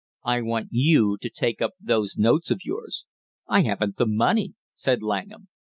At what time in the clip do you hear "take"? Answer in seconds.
1.29-1.61